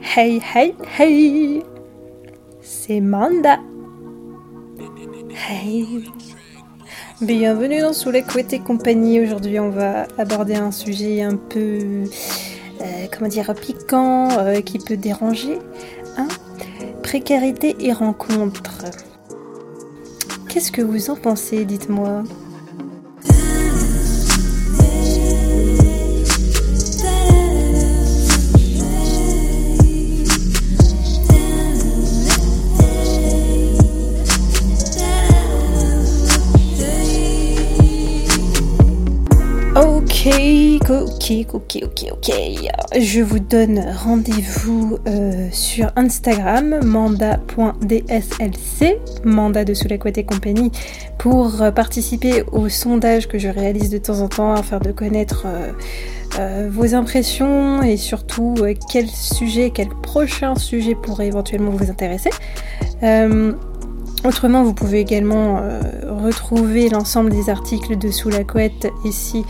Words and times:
Hey, 0.00 0.40
hey, 0.54 0.74
hey 0.98 1.62
C'est 2.60 3.00
Manda 3.00 3.58
Hey 5.48 6.04
Bienvenue 7.20 7.80
dans 7.80 7.92
Sous 7.92 8.12
la 8.12 8.22
compagnie. 8.22 9.20
Aujourd'hui, 9.20 9.58
on 9.58 9.70
va 9.70 10.06
aborder 10.16 10.54
un 10.54 10.70
sujet 10.70 11.22
un 11.22 11.36
peu, 11.36 12.04
euh, 12.80 12.84
comment 13.12 13.28
dire, 13.28 13.52
piquant, 13.54 14.28
euh, 14.38 14.60
qui 14.60 14.78
peut 14.78 14.96
déranger. 14.96 15.58
Hein 16.16 16.28
Précarité 17.02 17.76
et 17.80 17.92
rencontre. 17.92 18.84
Qu'est-ce 20.48 20.70
que 20.70 20.82
vous 20.82 21.10
en 21.10 21.16
pensez, 21.16 21.64
dites-moi? 21.64 22.22
Ok, 40.90 41.32
ok, 41.52 41.80
ok, 41.82 42.06
ok. 42.12 42.32
Je 42.98 43.20
vous 43.20 43.40
donne 43.40 43.78
rendez-vous 43.94 44.96
euh, 45.06 45.48
sur 45.52 45.92
Instagram, 45.96 46.80
manda.dslc, 46.82 47.36
mandat 49.22 49.66
de 49.66 49.74
sous 49.74 49.86
la 49.86 49.96
et 49.96 50.24
compagnie, 50.24 50.72
pour 51.18 51.60
euh, 51.60 51.70
participer 51.72 52.42
au 52.52 52.70
sondage 52.70 53.28
que 53.28 53.38
je 53.38 53.48
réalise 53.48 53.90
de 53.90 53.98
temps 53.98 54.20
en 54.20 54.28
temps 54.28 54.54
afin 54.54 54.78
de 54.78 54.90
connaître 54.90 55.46
euh, 56.38 56.70
vos 56.70 56.94
impressions 56.94 57.82
et 57.82 57.98
surtout 57.98 58.54
quel 58.90 59.08
sujet, 59.08 59.70
quel 59.74 59.90
prochain 59.90 60.54
sujet 60.54 60.94
pourrait 60.94 61.26
éventuellement 61.26 61.72
vous 61.72 61.90
intéresser. 61.90 62.30
Autrement, 64.24 64.64
vous 64.64 64.72
pouvez 64.74 65.00
également 65.00 65.60
retrouver 66.02 66.88
l'ensemble 66.88 67.30
des 67.30 67.50
articles 67.50 67.98
de 67.98 68.10
Sous 68.10 68.30
ici 69.04 69.44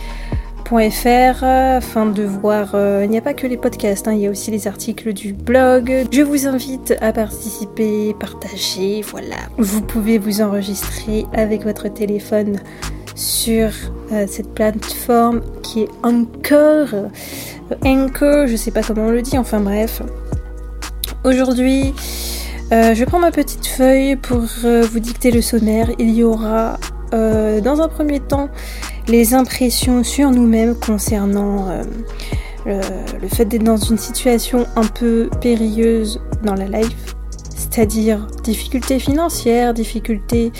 fr 0.69 1.43
afin 1.43 2.05
de 2.05 2.23
voir. 2.23 2.75
Euh, 2.75 3.01
il 3.03 3.09
n'y 3.09 3.17
a 3.17 3.21
pas 3.21 3.33
que 3.33 3.47
les 3.47 3.57
podcasts, 3.57 4.07
hein, 4.07 4.13
il 4.13 4.19
y 4.19 4.27
a 4.27 4.29
aussi 4.29 4.51
les 4.51 4.67
articles 4.67 5.13
du 5.13 5.33
blog. 5.33 6.05
Je 6.11 6.21
vous 6.21 6.45
invite 6.45 6.93
à 7.01 7.11
participer, 7.11 8.15
partager, 8.19 9.01
voilà. 9.01 9.37
Vous 9.57 9.81
pouvez 9.81 10.19
vous 10.19 10.41
enregistrer 10.41 11.25
avec 11.33 11.63
votre 11.63 11.87
téléphone 11.87 12.57
sur 13.15 13.71
euh, 14.11 14.27
cette 14.27 14.53
plateforme 14.53 15.41
qui 15.63 15.81
est 15.81 15.89
Anchor. 16.03 17.09
Anchor, 17.83 18.45
je 18.45 18.55
sais 18.55 18.71
pas 18.71 18.83
comment 18.83 19.07
on 19.07 19.11
le 19.11 19.23
dit, 19.23 19.39
enfin 19.39 19.61
bref. 19.61 20.03
Aujourd'hui, 21.23 21.95
euh, 22.71 22.93
je 22.93 23.05
prends 23.05 23.19
ma 23.19 23.31
petite 23.31 23.65
feuille 23.65 24.17
pour 24.17 24.41
vous 24.41 24.99
dicter 24.99 25.31
le 25.31 25.41
sommaire. 25.41 25.89
Il 25.97 26.11
y 26.11 26.23
aura 26.23 26.77
dans 27.11 27.81
un 27.81 27.87
premier 27.87 28.19
temps 28.19 28.49
les 29.09 29.33
impressions 29.33 30.03
sur 30.03 30.29
nous-mêmes 30.29 30.75
concernant 30.75 31.67
euh, 32.67 32.81
le, 33.21 33.27
fait 33.27 33.45
d'être 33.45 33.63
dans 33.63 33.77
une 33.77 33.97
situation 33.97 34.67
un 34.75 34.85
peu 34.85 35.29
périlleuse 35.41 36.21
dans 36.43 36.53
la 36.53 36.65
life, 36.65 37.15
c'est-à-dire 37.55 38.27
difficultés 38.43 38.99
financières, 38.99 39.73
difficultés 39.73 40.51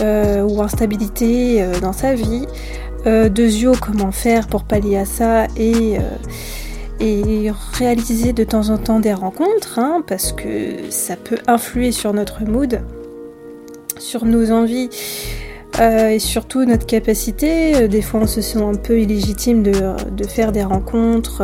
euh, 0.00 0.42
ou 0.42 0.62
instabilité 0.62 1.62
euh, 1.62 1.78
dans 1.80 1.92
sa 1.92 2.14
vie. 2.14 2.46
de 3.04 3.76
comment 3.80 4.12
faire 4.12 4.46
pour 4.46 4.64
pallier 4.64 4.98
à 4.98 5.04
ça 5.04 5.46
et, 5.56 5.96
et 7.00 7.50
réaliser 7.78 8.34
de 8.34 8.44
temps 8.44 8.68
en 8.68 8.76
temps 8.76 9.00
des 9.00 9.14
rencontres, 9.14 9.78
hein, 9.78 10.02
parce 10.06 10.32
que 10.32 10.90
ça 10.90 11.16
peut 11.16 11.38
influer 11.46 11.92
sur 11.92 12.12
notre 12.12 12.44
mood, 12.44 12.82
sur 13.98 14.26
nos 14.26 14.50
envies 14.50 14.90
euh, 15.78 16.10
et 16.10 16.18
surtout 16.18 16.64
notre 16.64 16.86
capacité. 16.86 17.76
Euh, 17.76 17.88
des 17.88 18.02
fois, 18.02 18.20
on 18.20 18.26
se 18.26 18.40
sent 18.40 18.62
un 18.62 18.74
peu 18.74 18.98
illégitime 19.00 19.62
de, 19.62 20.26
faire 20.28 20.52
des 20.52 20.64
rencontres 20.64 21.42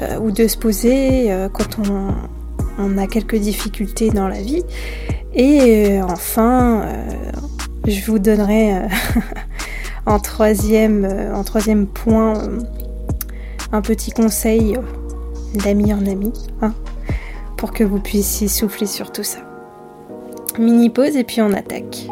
euh, 0.00 0.18
ou 0.18 0.30
de 0.30 0.46
se 0.46 0.56
poser 0.56 1.32
quand 1.52 1.78
on, 2.78 2.98
a 2.98 3.06
quelques 3.06 3.36
difficultés 3.36 4.10
dans 4.10 4.28
la 4.28 4.40
vie. 4.40 4.62
Et 5.34 6.00
enfin, 6.02 6.86
je 7.86 8.04
vous 8.04 8.18
donnerai 8.18 8.74
en, 10.06 10.18
troisième, 10.18 11.08
en 11.34 11.42
troisième 11.42 11.86
point 11.86 12.34
un 13.72 13.80
petit 13.82 14.10
conseil 14.10 14.78
d'ami 15.64 15.92
en 15.92 16.06
ami, 16.06 16.32
hein, 16.62 16.74
pour 17.56 17.72
que 17.72 17.84
vous 17.84 17.98
puissiez 17.98 18.48
souffler 18.48 18.86
sur 18.86 19.12
tout 19.12 19.24
ça. 19.24 19.38
Mini 20.58 20.90
pause 20.90 21.16
et 21.16 21.24
puis 21.24 21.40
on 21.42 21.52
attaque. 21.52 22.06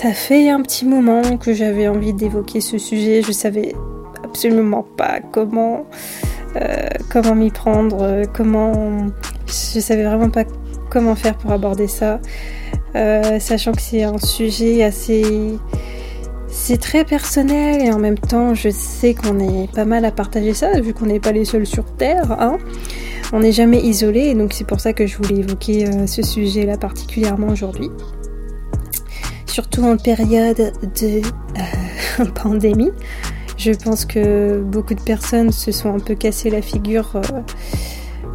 Ça 0.00 0.14
fait 0.14 0.48
un 0.48 0.62
petit 0.62 0.86
moment 0.86 1.36
que 1.36 1.52
j'avais 1.52 1.86
envie 1.86 2.14
d'évoquer 2.14 2.62
ce 2.62 2.78
sujet. 2.78 3.20
Je 3.20 3.32
savais 3.32 3.74
absolument 4.24 4.82
pas 4.96 5.20
comment, 5.30 5.84
euh, 6.56 6.88
comment 7.10 7.34
m'y 7.34 7.50
prendre, 7.50 7.98
euh, 8.00 8.24
comment. 8.32 9.08
Je 9.46 9.78
savais 9.78 10.04
vraiment 10.04 10.30
pas 10.30 10.44
comment 10.88 11.14
faire 11.14 11.36
pour 11.36 11.52
aborder 11.52 11.86
ça, 11.86 12.18
euh, 12.96 13.38
sachant 13.40 13.72
que 13.72 13.82
c'est 13.82 14.02
un 14.04 14.16
sujet 14.16 14.82
assez. 14.84 15.58
C'est 16.48 16.80
très 16.80 17.04
personnel 17.04 17.82
et 17.84 17.92
en 17.92 17.98
même 17.98 18.18
temps, 18.18 18.54
je 18.54 18.70
sais 18.70 19.12
qu'on 19.12 19.38
est 19.38 19.70
pas 19.70 19.84
mal 19.84 20.06
à 20.06 20.12
partager 20.12 20.54
ça, 20.54 20.80
vu 20.80 20.94
qu'on 20.94 21.06
n'est 21.06 21.20
pas 21.20 21.32
les 21.32 21.44
seuls 21.44 21.66
sur 21.66 21.84
Terre. 21.84 22.40
Hein. 22.40 22.56
On 23.34 23.40
n'est 23.40 23.52
jamais 23.52 23.82
isolé, 23.82 24.20
et 24.20 24.34
donc 24.34 24.54
c'est 24.54 24.66
pour 24.66 24.80
ça 24.80 24.94
que 24.94 25.06
je 25.06 25.18
voulais 25.18 25.40
évoquer 25.40 26.06
ce 26.06 26.22
sujet-là 26.22 26.78
particulièrement 26.78 27.48
aujourd'hui 27.48 27.90
surtout 29.50 29.82
en 29.82 29.96
période 29.96 30.72
de 31.00 31.20
euh, 31.20 32.24
pandémie. 32.42 32.90
Je 33.56 33.72
pense 33.72 34.04
que 34.04 34.60
beaucoup 34.60 34.94
de 34.94 35.00
personnes 35.02 35.50
se 35.52 35.72
sont 35.72 35.92
un 35.94 35.98
peu 35.98 36.14
cassé 36.14 36.48
la 36.48 36.62
figure 36.62 37.16
euh, 37.16 37.20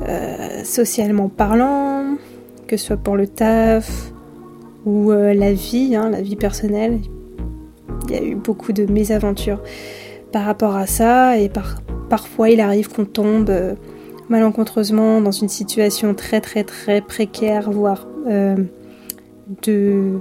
euh, 0.07 0.63
socialement 0.63 1.29
parlant, 1.29 2.17
que 2.67 2.77
ce 2.77 2.87
soit 2.87 2.97
pour 2.97 3.15
le 3.15 3.27
taf 3.27 4.11
ou 4.85 5.11
la 5.11 5.51
vie, 5.51 5.95
hein, 5.95 6.11
la 6.11 6.21
vie 6.21 6.35
personnelle. 6.35 6.99
Il 8.07 8.13
y 8.13 8.17
a 8.19 8.23
eu 8.23 8.35
beaucoup 8.35 8.71
de 8.71 8.85
mésaventures 8.85 9.63
par 10.31 10.45
rapport 10.45 10.75
à 10.75 10.85
ça 10.85 11.39
et 11.39 11.49
parfois 12.07 12.51
il 12.51 12.59
arrive 12.59 12.89
qu'on 12.89 13.05
tombe 13.05 13.51
malencontreusement 14.29 15.21
dans 15.21 15.31
une 15.31 15.49
situation 15.49 16.13
très 16.13 16.39
très 16.39 16.63
très 16.63 17.01
précaire, 17.01 17.71
voire 17.71 18.05
de 19.63 20.19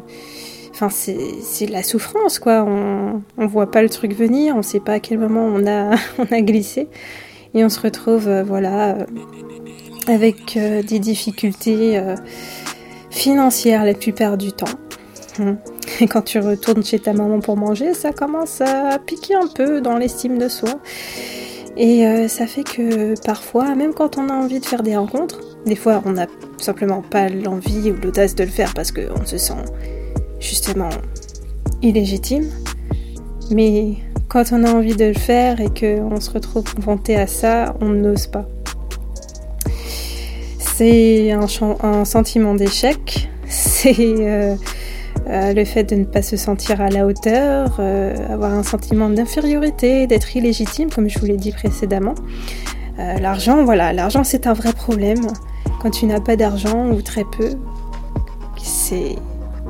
Enfin, 0.75 0.89
c'est 0.91 1.67
la 1.67 1.85
souffrance, 1.85 2.41
quoi. 2.41 2.65
On, 2.67 3.23
on 3.39 3.47
voit 3.47 3.71
pas 3.71 3.81
le 3.81 3.89
truc 3.89 4.12
venir, 4.12 4.57
on 4.57 4.62
sait 4.62 4.81
pas 4.81 4.95
à 4.95 5.01
quel 5.01 5.19
moment 5.19 5.45
on 5.47 5.65
a, 5.69 5.95
on 6.19 6.25
a 6.33 6.41
glissé. 6.41 6.89
Et 7.55 7.65
on 7.65 7.69
se 7.69 7.81
retrouve, 7.81 8.27
euh, 8.27 8.43
voilà, 8.43 8.97
euh, 8.97 9.07
avec 10.09 10.57
euh, 10.57 10.83
des 10.83 10.99
difficultés 10.99 12.03
financières 13.11 13.84
la 13.84 13.95
plupart 13.95 14.37
du 14.37 14.53
temps. 14.53 14.67
Hum. 15.39 15.59
Et 16.01 16.09
quand 16.09 16.23
tu 16.23 16.41
retournes 16.41 16.83
chez 16.83 16.99
ta 16.99 17.13
maman 17.13 17.39
pour 17.39 17.57
manger, 17.57 17.95
ça 17.95 18.11
commence 18.11 18.61
à 18.61 18.99
piquer 18.99 19.34
un 19.34 19.47
peu 19.47 19.81
dans 19.81 19.97
l'estime 19.97 20.39
de 20.39 20.49
soi. 20.49 20.81
Et 21.77 22.05
ça 22.29 22.47
fait 22.47 22.63
que 22.63 23.21
parfois, 23.25 23.75
même 23.75 23.95
quand 23.95 24.17
on 24.17 24.29
a 24.29 24.33
envie 24.33 24.61
de 24.61 24.65
faire 24.65 24.83
des 24.83 24.97
rencontres, 24.97 25.41
des 25.67 25.75
fois 25.75 26.03
on 26.05 26.13
n'a 26.13 26.27
simplement 26.59 27.03
pas 27.03 27.29
l'envie 27.29 27.91
ou 27.91 27.97
l'audace 28.01 28.34
de 28.34 28.45
le 28.45 28.51
faire 28.51 28.73
parce 28.75 28.93
qu'on 28.93 29.25
se 29.25 29.39
sent 29.39 29.54
justement 30.45 30.91
illégitime. 31.83 32.51
Mais 33.51 33.95
quand 34.29 34.53
on 34.53 34.65
a 34.65 34.73
envie 34.73 34.97
de 34.97 35.07
le 35.07 35.15
faire 35.15 35.61
et 35.61 35.69
qu'on 35.69 36.21
se 36.21 36.31
retrouve 36.31 36.65
confronté 36.75 37.17
à 37.17 37.27
ça, 37.27 37.75
on 37.81 37.89
n'ose 37.91 38.27
pas. 38.27 38.47
C'est 40.59 41.31
un, 41.31 42.05
sentiment 42.05 42.55
d'échec, 42.55 43.31
c'est 43.49 43.95
euh, 43.99 44.57
euh, 45.29 45.53
le 45.53 45.65
fait 45.65 45.85
de 45.85 45.95
ne 45.95 46.05
pas 46.05 46.23
se 46.23 46.37
sentir 46.37 46.81
à 46.81 46.89
la 46.89 47.07
hauteur, 47.07 47.77
euh, 47.79 48.15
avoir 48.29 48.53
un 48.53 48.65
sentiment 48.65 49.09
d'infériorité, 49.09 50.09
d'être 50.09 50.35
illégitime, 50.35 50.91
comme 50.91 51.09
je 51.09 51.19
vous 51.21 51.27
l'ai 51.27 51.37
dit 51.37 51.53
précédemment. 51.53 52.15
l'argent, 52.99 53.65
voilà, 53.65 53.93
l'argent 53.93 54.25
c'est 54.25 54.47
un 54.47 54.53
vrai 54.53 54.73
problème. 54.73 55.27
Quand 55.81 55.91
tu 55.91 56.07
n'as 56.07 56.21
pas 56.21 56.35
d'argent 56.35 56.91
ou 56.91 57.03
très 57.03 57.25
peu, 57.25 57.51
c'est 58.57 59.17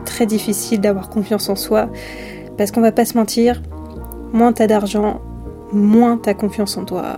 très 0.05 0.27
difficile 0.27 0.81
d'avoir 0.81 1.09
confiance 1.09 1.49
en 1.49 1.57
soi 1.57 1.89
parce 2.57 2.71
qu'on 2.71 2.81
va 2.81 2.93
pas 2.93 3.05
se 3.05 3.17
mentir, 3.17 3.61
moins 4.33 4.53
t'as 4.53 4.67
d'argent, 4.67 5.21
moins 5.73 6.17
t'as 6.17 6.35
confiance 6.35 6.77
en 6.77 6.85
toi, 6.85 7.17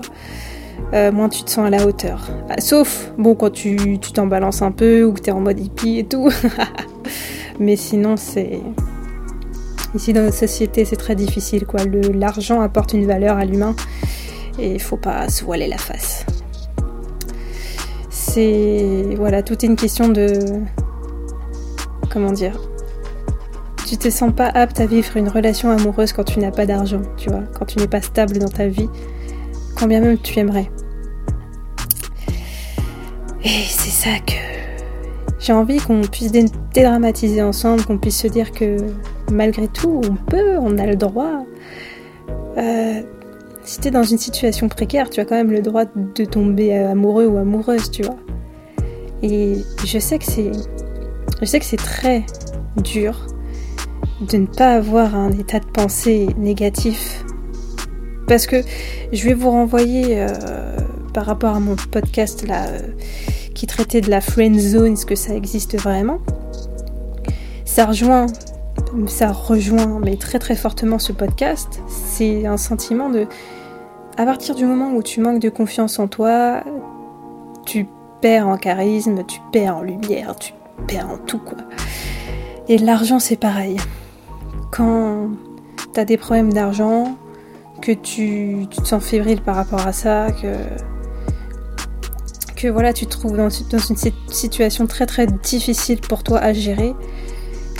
euh, 0.94 1.12
moins 1.12 1.28
tu 1.28 1.42
te 1.42 1.50
sens 1.50 1.66
à 1.66 1.70
la 1.70 1.86
hauteur. 1.86 2.28
Ah, 2.48 2.60
sauf, 2.60 3.12
bon, 3.18 3.34
quand 3.34 3.50
tu 3.50 3.98
t'en 3.98 4.26
balances 4.26 4.62
un 4.62 4.72
peu 4.72 5.04
ou 5.04 5.12
que 5.12 5.20
t'es 5.20 5.30
en 5.30 5.40
mode 5.40 5.60
hippie 5.60 5.98
et 5.98 6.04
tout. 6.04 6.30
Mais 7.60 7.76
sinon, 7.76 8.16
c'est. 8.16 8.60
Ici 9.94 10.12
dans 10.12 10.22
notre 10.22 10.36
société, 10.36 10.84
c'est 10.84 10.96
très 10.96 11.14
difficile 11.14 11.64
quoi. 11.64 11.80
L'argent 12.12 12.60
apporte 12.60 12.92
une 12.92 13.06
valeur 13.06 13.38
à 13.38 13.46
l'humain 13.46 13.74
et 14.58 14.74
il 14.74 14.80
faut 14.80 14.98
pas 14.98 15.28
se 15.30 15.42
voiler 15.44 15.68
la 15.68 15.78
face. 15.78 16.26
C'est 18.10 19.14
voilà, 19.16 19.42
tout 19.42 19.54
est 19.54 19.68
une 19.68 19.76
question 19.76 20.08
de 20.08 20.38
comment 22.10 22.32
dire. 22.32 22.58
Tu 23.86 23.96
te 23.96 24.10
sens 24.10 24.32
pas 24.34 24.48
apte 24.48 24.80
à 24.80 24.86
vivre 24.86 25.16
une 25.16 25.28
relation 25.28 25.70
amoureuse 25.70 26.12
quand 26.12 26.24
tu 26.24 26.40
n'as 26.40 26.50
pas 26.50 26.66
d'argent, 26.66 27.02
tu 27.16 27.30
vois, 27.30 27.44
quand 27.56 27.66
tu 27.66 27.78
n'es 27.78 27.86
pas 27.86 28.02
stable 28.02 28.38
dans 28.38 28.48
ta 28.48 28.66
vie, 28.66 28.88
quand 29.78 29.86
bien 29.86 30.00
même 30.00 30.18
tu 30.18 30.36
aimerais. 30.40 30.68
Et 33.44 33.48
c'est 33.48 33.90
ça 33.90 34.18
que 34.26 34.32
j'ai 35.38 35.52
envie 35.52 35.76
qu'on 35.76 36.00
puisse 36.00 36.32
dédramatiser 36.32 37.42
ensemble, 37.42 37.84
qu'on 37.84 37.96
puisse 37.96 38.20
se 38.20 38.26
dire 38.26 38.50
que 38.50 38.76
malgré 39.30 39.68
tout, 39.68 40.00
on 40.04 40.16
peut, 40.16 40.56
on 40.58 40.78
a 40.78 40.86
le 40.86 40.96
droit. 40.96 41.46
Euh, 42.58 43.02
si 43.62 43.78
t'es 43.78 43.92
dans 43.92 44.02
une 44.02 44.18
situation 44.18 44.68
précaire, 44.68 45.10
tu 45.10 45.20
as 45.20 45.24
quand 45.24 45.36
même 45.36 45.52
le 45.52 45.62
droit 45.62 45.84
de 45.84 46.24
tomber 46.24 46.76
amoureux 46.76 47.26
ou 47.26 47.36
amoureuse, 47.36 47.88
tu 47.92 48.02
vois. 48.02 48.16
Et 49.22 49.58
je 49.84 49.98
sais 50.00 50.18
que 50.18 50.24
c'est, 50.24 50.50
je 51.40 51.44
sais 51.44 51.60
que 51.60 51.64
c'est 51.64 51.76
très 51.76 52.26
dur 52.82 53.28
de 54.20 54.36
ne 54.38 54.46
pas 54.46 54.74
avoir 54.74 55.14
un 55.14 55.30
état 55.32 55.60
de 55.60 55.66
pensée 55.66 56.28
négatif. 56.38 57.24
Parce 58.26 58.46
que 58.46 58.56
je 59.12 59.24
vais 59.24 59.34
vous 59.34 59.50
renvoyer 59.50 60.20
euh, 60.20 60.28
par 61.14 61.26
rapport 61.26 61.54
à 61.54 61.60
mon 61.60 61.76
podcast 61.90 62.44
euh, 62.48 62.78
qui 63.54 63.66
traitait 63.66 64.00
de 64.00 64.10
la 64.10 64.20
friend 64.20 64.58
zone, 64.58 64.94
est-ce 64.94 65.06
que 65.06 65.14
ça 65.14 65.34
existe 65.34 65.78
vraiment? 65.78 66.18
Ça 67.64 67.86
rejoint, 67.86 68.26
ça 69.06 69.30
rejoint, 69.30 70.00
mais 70.02 70.16
très 70.16 70.38
très 70.38 70.56
fortement 70.56 70.98
ce 70.98 71.12
podcast. 71.12 71.80
C'est 71.88 72.46
un 72.46 72.56
sentiment 72.56 73.10
de, 73.10 73.26
à 74.16 74.24
partir 74.24 74.54
du 74.54 74.64
moment 74.64 74.92
où 74.92 75.02
tu 75.02 75.20
manques 75.20 75.40
de 75.40 75.50
confiance 75.50 75.98
en 75.98 76.08
toi, 76.08 76.64
tu 77.64 77.86
perds 78.20 78.48
en 78.48 78.56
charisme, 78.56 79.24
tu 79.26 79.40
perds 79.52 79.76
en 79.76 79.82
lumière, 79.82 80.34
tu 80.36 80.52
perds 80.88 81.08
en 81.08 81.18
tout 81.18 81.38
quoi. 81.38 81.58
Et 82.68 82.78
l'argent 82.78 83.20
c'est 83.20 83.36
pareil 83.36 83.76
quand 84.70 85.30
tu 85.92 86.00
as 86.00 86.04
des 86.04 86.16
problèmes 86.16 86.52
d'argent, 86.52 87.16
que 87.82 87.92
tu, 87.92 88.66
te 88.70 88.86
sens 88.86 89.04
fébrile 89.04 89.40
par 89.40 89.56
rapport 89.56 89.86
à 89.86 89.92
ça, 89.92 90.28
que, 92.56 92.68
voilà, 92.68 92.92
tu 92.92 93.06
te 93.06 93.10
trouves 93.10 93.36
dans, 93.36 93.48
une 93.48 93.96
situation 94.28 94.86
très 94.86 95.06
très 95.06 95.26
difficile 95.26 96.00
pour 96.00 96.24
toi 96.24 96.38
à 96.38 96.52
gérer, 96.52 96.94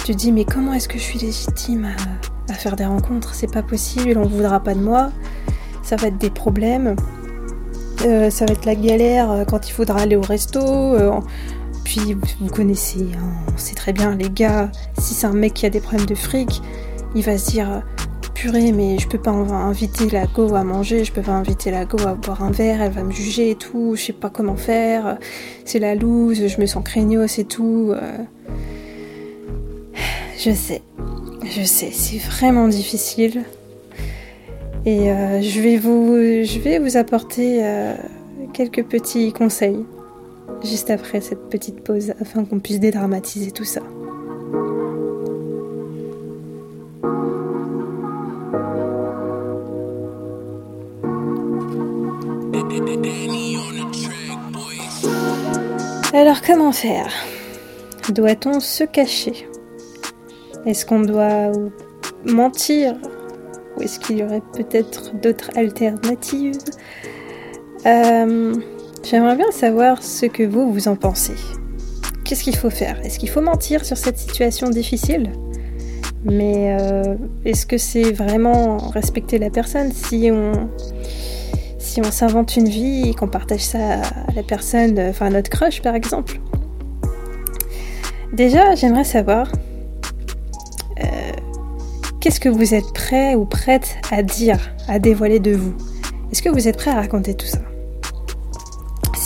tu 0.05 0.13
te 0.13 0.17
dis 0.17 0.33
mais 0.33 0.45
comment 0.45 0.73
est-ce 0.73 0.89
que 0.89 0.99
je 0.99 1.03
suis 1.03 1.19
légitime 1.19 1.89
à, 2.49 2.55
faire 2.55 2.77
des 2.77 2.85
rencontres? 2.85 3.35
C'est 3.35 3.53
pas 3.53 3.63
possible, 3.63 4.17
on 4.19 4.27
voudra 4.27 4.61
pas 4.61 4.75
de 4.75 4.81
moi, 4.81 5.11
ça 5.83 5.97
va 5.97 6.09
être 6.09 6.19
des 6.19 6.31
problèmes. 6.31 6.95
Euh, 8.05 8.29
ça 8.31 8.45
va 8.45 8.53
être 8.53 8.67
la 8.67 8.75
galère 8.75 9.31
euh, 9.31 9.45
quand 9.45 9.69
il 9.69 9.73
faudra 9.73 10.01
aller 10.01 10.17
au 10.17 10.21
resto. 10.21 10.61
Euh, 10.61 11.19
puis 11.87 12.17
vous 12.41 12.49
connaissez, 12.49 13.07
hein, 13.15 13.53
on 13.55 13.57
sait 13.57 13.77
très 13.77 13.93
bien 13.93 14.17
les 14.17 14.29
gars, 14.29 14.73
si 14.99 15.15
c'est 15.15 15.29
un 15.29 15.33
mec 15.33 15.55
qui 15.55 15.67
a 15.67 15.71
des 15.71 15.79
problèmes 15.79 16.07
de 16.07 16.17
fric, 16.17 16.61
il 17.15 17.23
va 17.23 17.39
se 17.39 17.53
dire 17.53 17.85
purée 18.35 18.73
mais 18.73 18.99
je 18.99 19.07
peux 19.07 19.21
pas 19.21 19.31
inviter 19.31 20.11
la 20.11 20.27
go 20.27 20.53
à 20.57 20.65
manger, 20.65 21.05
je 21.05 21.13
peux 21.13 21.23
pas 21.23 21.31
inviter 21.31 21.71
la 21.71 21.85
go 21.85 21.97
à 22.05 22.15
boire 22.15 22.43
un 22.43 22.51
verre, 22.51 22.83
elle 22.83 22.91
va 22.91 23.05
me 23.05 23.13
juger 23.13 23.51
et 23.51 23.55
tout, 23.55 23.95
je 23.95 24.03
sais 24.03 24.13
pas 24.13 24.31
comment 24.31 24.57
faire, 24.57 25.17
c'est 25.65 25.79
la 25.79 25.95
loose, 25.95 26.49
je 26.49 26.61
me 26.61 26.67
sens 26.67 26.83
craignos 26.83 27.39
et 27.39 27.45
tout. 27.45 27.93
Euh. 27.95 28.19
Je 30.37 30.51
sais, 30.51 30.83
je 31.45 31.63
sais, 31.63 31.91
c'est 31.93 32.19
vraiment 32.19 32.67
difficile. 32.67 33.45
Et 34.85 35.13
euh, 35.13 35.41
je, 35.41 35.61
vais 35.61 35.77
vous, 35.77 36.17
je 36.17 36.59
vais 36.59 36.81
vous 36.81 36.97
apporter 36.97 37.65
euh, 37.65 37.95
quelques 38.53 38.83
petits 38.83 39.33
conseils 39.33 39.85
juste 40.63 40.91
après 40.91 41.21
cette 41.21 41.49
petite 41.49 41.83
pause 41.83 42.13
afin 42.21 42.45
qu'on 42.45 42.59
puisse 42.59 42.81
dédramatiser 42.81 43.51
tout 43.51 43.65
ça. 43.65 43.83
Alors 56.13 56.41
comment 56.41 56.73
faire? 56.73 57.13
Doit-on 58.09 58.61
se 58.61 58.85
cacher? 58.85 59.47
Est-ce 60.65 60.87
qu'on 60.87 61.01
doit 61.01 61.53
mentir? 62.25 62.97
Ou 63.77 63.83
est-ce 63.83 64.01
qu'il 64.01 64.19
y 64.19 64.25
aurait 64.25 64.43
peut-être 64.55 65.15
d'autres 65.21 65.51
alternatives? 65.57 66.59
Euh, 67.85 68.55
J'aimerais 69.09 69.37
bien 69.37 69.53
savoir 69.53 70.03
ce 70.03 70.27
que 70.27 70.43
vous, 70.43 70.73
vous 70.73 70.89
en 70.89 70.97
pensez. 70.97 71.37
Qu'est-ce 72.25 72.43
qu'il 72.43 72.57
faut 72.57 72.71
faire? 72.71 73.01
Est-ce 73.05 73.21
qu'il 73.21 73.29
faut 73.29 73.41
mentir 73.41 73.85
sur 73.85 73.97
cette 73.97 74.19
situation 74.19 74.69
difficile? 74.69 75.31
Mais 76.25 76.77
euh, 76.81 77.15
est-ce 77.45 77.67
que 77.67 77.79
c'est 77.79 78.11
vraiment 78.11 78.79
respecter 78.79 79.39
la 79.39 79.49
personne 79.49 79.93
si 79.93 80.31
on 80.33 80.69
si 81.79 82.01
on 82.01 82.11
s'invente 82.11 82.57
une 82.57 82.69
vie 82.69 83.11
et 83.11 83.15
qu'on 83.15 83.29
partage 83.29 83.61
ça 83.61 84.01
à 84.01 84.33
la 84.35 84.43
personne, 84.43 84.99
enfin 84.99 85.27
à 85.27 85.31
notre 85.31 85.51
crush 85.51 85.83
par 85.83 85.95
exemple? 85.95 86.41
Déjà, 88.33 88.75
j'aimerais 88.75 89.05
savoir 89.05 89.53
euh, 90.99 91.05
qu'est-ce 92.19 92.41
que 92.41 92.49
vous 92.49 92.75
êtes 92.75 92.93
prêt 92.93 93.37
ou 93.37 93.45
prête 93.45 93.99
à 94.11 94.25
dire, 94.25 94.59
à 94.89 94.99
dévoiler 94.99 95.39
de 95.39 95.53
vous? 95.53 95.77
Est-ce 96.33 96.43
que 96.43 96.49
vous 96.49 96.67
êtes 96.67 96.77
prêt 96.77 96.91
à 96.91 96.97
raconter 96.97 97.35
tout 97.35 97.47
ça? 97.47 97.61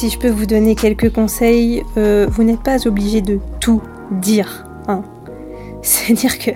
Si 0.01 0.09
je 0.09 0.19
peux 0.19 0.31
vous 0.31 0.47
donner 0.47 0.77
quelques 0.77 1.13
conseils, 1.13 1.85
euh, 1.99 2.27
vous 2.31 2.43
n'êtes 2.43 2.63
pas 2.63 2.87
obligé 2.87 3.21
de 3.21 3.39
tout 3.61 3.83
dire. 4.11 4.65
Hein. 4.89 5.03
C'est-à-dire 5.83 6.39
que 6.39 6.53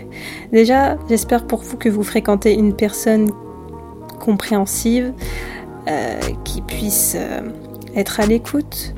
déjà, 0.50 0.96
j'espère 1.10 1.46
pour 1.46 1.60
vous 1.60 1.76
que 1.76 1.90
vous 1.90 2.02
fréquentez 2.02 2.54
une 2.54 2.74
personne 2.74 3.30
compréhensive, 4.18 5.12
euh, 5.88 6.18
qui 6.44 6.62
puisse 6.62 7.16
euh, 7.18 7.42
être 7.94 8.18
à 8.18 8.24
l'écoute 8.24 8.94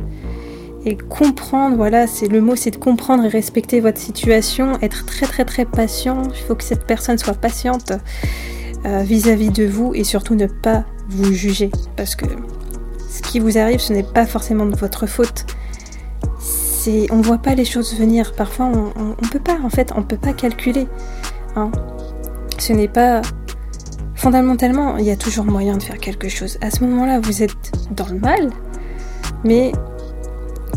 et 0.85 0.97
comprendre, 0.97 1.75
voilà, 1.75 2.07
c'est 2.07 2.29
le 2.29 2.41
mot, 2.41 2.55
c'est 2.55 2.71
de 2.71 2.77
comprendre 2.77 3.25
et 3.25 3.29
respecter 3.29 3.81
votre 3.81 3.99
situation, 3.99 4.79
être 4.81 5.07
très 5.07 5.27
très 5.27 5.45
très 5.45 5.65
patient. 5.65 6.23
Il 6.23 6.43
faut 6.47 6.55
que 6.55 6.63
cette 6.63 6.87
personne 6.87 7.19
soit 7.19 7.35
patiente 7.35 7.95
euh, 8.85 9.03
vis-à-vis 9.03 9.51
de 9.51 9.65
vous 9.65 9.93
et 9.97 10.05
surtout 10.05 10.37
ne 10.37 10.47
pas 10.47 10.85
vous 11.09 11.33
juger 11.33 11.73
parce 11.97 12.15
que 12.15 12.27
ce 13.17 13.23
qui 13.23 13.41
vous 13.41 13.57
arrive, 13.57 13.81
ce 13.81 13.95
n'est 13.95 14.03
pas 14.03 14.27
forcément 14.27 14.67
de 14.67 14.77
votre 14.77 15.07
faute. 15.07 15.47
C'est, 16.39 17.07
on 17.11 17.23
voit 17.23 17.39
pas 17.39 17.55
les 17.55 17.65
choses 17.65 17.95
venir. 17.95 18.35
Parfois, 18.35 18.67
on, 18.67 18.93
on, 18.97 19.29
peut 19.29 19.41
pas, 19.41 19.59
en 19.65 19.71
fait, 19.71 19.93
on 19.97 20.03
peut 20.03 20.19
pas 20.19 20.35
calculer. 20.35 20.87
Hein. 21.57 21.71
Ce 22.59 22.75
n'est 22.75 22.89
pas 22.89 23.23
fondamentalement, 24.15 24.99
il 24.99 25.07
y 25.07 25.11
a 25.11 25.17
toujours 25.17 25.47
moyen 25.47 25.79
de 25.79 25.83
faire 25.83 25.99
quelque 25.99 26.29
chose. 26.29 26.59
À 26.61 26.71
ce 26.71 26.85
moment-là, 26.85 27.21
vous 27.21 27.43
êtes 27.43 27.73
dans 27.91 28.07
le 28.07 28.19
mal, 28.19 28.51
mais 29.45 29.73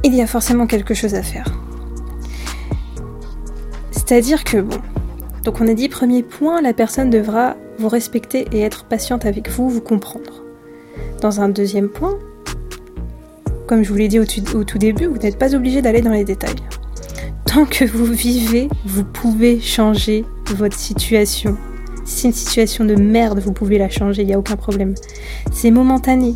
il 0.05 0.15
y 0.15 0.21
a 0.21 0.27
forcément 0.27 0.65
quelque 0.65 0.93
chose 0.93 1.15
à 1.15 1.23
faire. 1.23 1.45
C'est-à-dire 3.91 4.45
que, 4.45 4.57
bon, 4.57 4.77
donc 5.43 5.59
on 5.59 5.67
a 5.67 5.73
dit, 5.73 5.89
premier 5.89 6.23
point, 6.23 6.61
la 6.61 6.73
personne 6.73 7.09
devra 7.09 7.57
vous 7.79 7.89
respecter 7.89 8.47
et 8.53 8.61
être 8.61 8.85
patiente 8.85 9.25
avec 9.25 9.49
vous, 9.49 9.69
vous 9.69 9.81
comprendre. 9.81 10.43
Dans 11.21 11.41
un 11.41 11.49
deuxième 11.49 11.89
point, 11.89 12.17
comme 13.69 13.83
je 13.83 13.89
vous 13.89 13.97
l'ai 13.97 14.07
dit 14.07 14.17
au, 14.19 14.25
tout 14.25 14.77
début, 14.79 15.05
vous 15.05 15.19
n'êtes 15.19 15.37
pas 15.37 15.53
obligé 15.53 15.83
d'aller 15.83 16.01
dans 16.01 16.09
les 16.09 16.23
détails. 16.23 16.55
Tant 17.45 17.65
que 17.65 17.85
vous 17.85 18.05
vivez, 18.05 18.67
vous 18.83 19.03
pouvez 19.03 19.61
changer 19.61 20.25
votre 20.55 20.75
situation 20.75 21.55
si 22.09 22.21
c'est 22.21 22.27
une 22.29 22.33
situation 22.33 22.85
de 22.85 22.95
merde, 22.95 23.37
vous 23.37 23.53
pouvez 23.53 23.77
la 23.77 23.87
changer, 23.87 24.23
il 24.23 24.27
n'y 24.27 24.33
a 24.33 24.39
aucun 24.39 24.55
problème. 24.55 24.95
C'est 25.51 25.69
momentané. 25.69 26.33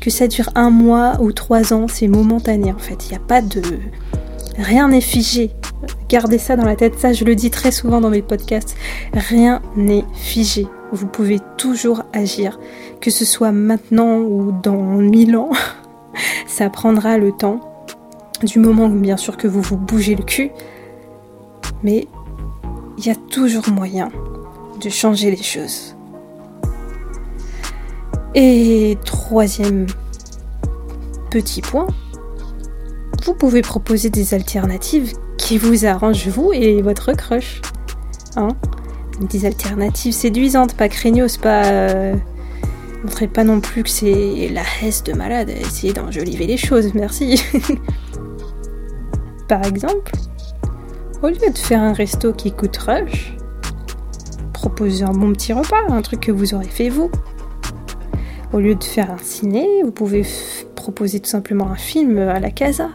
Que 0.00 0.08
ça 0.08 0.28
dure 0.28 0.50
un 0.54 0.70
mois 0.70 1.20
ou 1.20 1.32
trois 1.32 1.72
ans, 1.72 1.88
c'est 1.88 2.06
momentané 2.06 2.72
en 2.72 2.78
fait. 2.78 3.06
Il 3.06 3.10
n'y 3.10 3.16
a 3.16 3.26
pas 3.26 3.42
de... 3.42 3.60
Rien 4.56 4.86
n'est 4.86 5.00
figé. 5.00 5.50
Gardez 6.08 6.38
ça 6.38 6.54
dans 6.54 6.64
la 6.64 6.76
tête, 6.76 6.96
ça 7.00 7.12
je 7.12 7.24
le 7.24 7.34
dis 7.34 7.50
très 7.50 7.72
souvent 7.72 8.00
dans 8.00 8.10
mes 8.10 8.22
podcasts. 8.22 8.76
Rien 9.12 9.60
n'est 9.74 10.04
figé. 10.14 10.68
Vous 10.92 11.08
pouvez 11.08 11.40
toujours 11.56 12.04
agir, 12.12 12.60
que 13.00 13.10
ce 13.10 13.24
soit 13.24 13.50
maintenant 13.50 14.18
ou 14.18 14.52
dans 14.62 14.98
mille 14.98 15.36
ans. 15.36 15.50
ça 16.46 16.70
prendra 16.70 17.18
le 17.18 17.32
temps. 17.32 17.60
Du 18.42 18.58
moment 18.58 18.88
bien 18.88 19.16
sûr 19.16 19.36
que 19.36 19.48
vous 19.48 19.62
vous 19.62 19.76
bougez 19.76 20.14
le 20.14 20.22
cul. 20.22 20.50
Mais 21.82 22.06
il 22.98 23.06
y 23.06 23.10
a 23.10 23.14
toujours 23.14 23.68
moyen 23.68 24.10
de 24.80 24.88
changer 24.88 25.30
les 25.30 25.42
choses. 25.42 25.96
Et 28.34 28.98
troisième 29.04 29.86
petit 31.30 31.62
point, 31.62 31.86
vous 33.24 33.34
pouvez 33.34 33.62
proposer 33.62 34.10
des 34.10 34.34
alternatives 34.34 35.14
qui 35.38 35.58
vous 35.58 35.86
arrangent 35.86 36.28
vous 36.28 36.52
et 36.52 36.82
votre 36.82 37.12
crush. 37.12 37.60
Hein 38.36 38.48
des 39.20 39.46
alternatives 39.46 40.12
séduisantes, 40.12 40.74
pas 40.74 40.88
craignos, 40.88 41.36
pas. 41.38 41.64
Euh, 41.66 42.14
montrez 43.06 43.28
pas 43.28 43.44
non 43.44 43.60
plus 43.60 43.84
que 43.84 43.88
c'est 43.88 44.48
la 44.52 44.64
hesse 44.82 45.04
de 45.04 45.12
malade, 45.12 45.48
essayez 45.48 45.92
d'enjoliver 45.92 46.44
les 46.44 46.56
choses, 46.56 46.92
merci. 46.92 47.40
Par 49.48 49.64
exemple, 49.64 50.10
au 51.22 51.28
lieu 51.28 51.50
de 51.52 51.56
faire 51.56 51.80
un 51.80 51.92
resto 51.92 52.32
qui 52.32 52.50
coûte 52.50 52.76
rush, 52.78 53.36
proposez 54.52 55.04
un 55.04 55.12
bon 55.12 55.32
petit 55.32 55.52
repas, 55.52 55.76
un 55.88 56.02
truc 56.02 56.18
que 56.18 56.32
vous 56.32 56.54
aurez 56.54 56.66
fait 56.66 56.88
vous. 56.88 57.08
Au 58.52 58.58
lieu 58.58 58.74
de 58.74 58.82
faire 58.82 59.12
un 59.12 59.18
ciné, 59.22 59.68
vous 59.84 59.92
pouvez 59.92 60.26
proposer 60.74 61.20
tout 61.20 61.30
simplement 61.30 61.70
un 61.70 61.76
film 61.76 62.18
à 62.18 62.40
la 62.40 62.50
casa. 62.50 62.90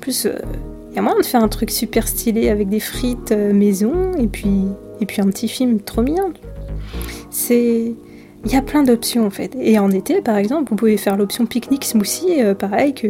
plus, 0.00 0.24
il 0.24 0.30
euh, 0.30 0.94
y 0.94 0.98
a 0.98 1.02
moyen 1.02 1.18
de 1.20 1.26
faire 1.26 1.42
un 1.42 1.48
truc 1.48 1.70
super 1.70 2.08
stylé 2.08 2.48
avec 2.48 2.70
des 2.70 2.80
frites 2.80 3.32
euh, 3.32 3.52
maison 3.52 4.12
et 4.18 4.28
puis, 4.28 4.68
et 5.02 5.04
puis 5.04 5.20
un 5.20 5.26
petit 5.26 5.48
film 5.48 5.80
trop 5.80 6.00
mignon. 6.00 6.32
C'est. 7.28 7.92
Il 8.46 8.52
y 8.52 8.56
a 8.56 8.62
plein 8.62 8.84
d'options 8.84 9.26
en 9.26 9.30
fait. 9.30 9.56
Et 9.60 9.78
en 9.80 9.90
été, 9.90 10.22
par 10.22 10.36
exemple, 10.36 10.70
vous 10.70 10.76
pouvez 10.76 10.96
faire 10.96 11.16
l'option 11.16 11.46
pique-nique 11.46 11.84
smoothie, 11.84 12.42
euh, 12.42 12.54
pareil 12.54 12.94
que 12.94 13.08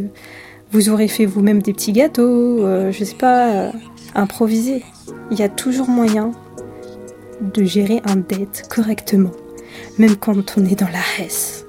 vous 0.73 0.88
aurez 0.88 1.09
fait 1.09 1.26
vous-même 1.26 1.61
des 1.61 1.75
petits 1.75 1.93
gâteaux, 1.93 2.66
je 2.90 3.05
sais 3.05 3.14
pas, 3.14 3.71
improviser. 4.16 4.83
Il 5.31 5.38
y 5.38 5.43
a 5.43 5.49
toujours 5.49 5.88
moyen 5.88 6.33
de 7.40 7.62
gérer 7.64 8.00
un 8.05 8.16
date 8.16 8.64
correctement, 8.69 9.31
même 9.99 10.16
quand 10.16 10.57
on 10.57 10.64
est 10.64 10.81
dans 10.81 10.88
la 10.88 11.25
hesse. 11.25 11.66